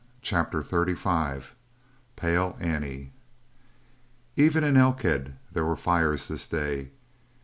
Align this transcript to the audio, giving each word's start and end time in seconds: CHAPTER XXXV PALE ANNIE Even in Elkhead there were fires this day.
CHAPTER 0.23 0.63
XXXV 0.63 1.51
PALE 2.15 2.57
ANNIE 2.59 3.11
Even 4.35 4.63
in 4.63 4.75
Elkhead 4.75 5.35
there 5.51 5.63
were 5.63 5.75
fires 5.75 6.27
this 6.27 6.47
day. 6.47 6.89